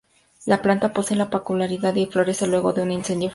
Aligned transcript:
La 0.47 0.63
planta 0.63 0.93
posee 0.93 1.15
la 1.15 1.29
peculiaridad 1.29 1.93
de 1.93 2.07
florecer 2.07 2.47
luego 2.47 2.73
de 2.73 2.81
un 2.81 2.89
incendio 2.89 3.27
forestal. 3.27 3.29